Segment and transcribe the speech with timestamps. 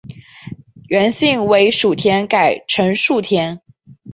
[0.87, 3.61] 原姓为薮田改成薮田。